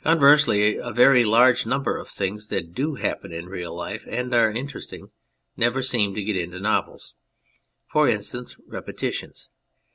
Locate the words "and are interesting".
4.09-5.11